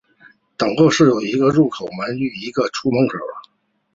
[0.57, 3.07] 等候室有一个入口门与一个出口门。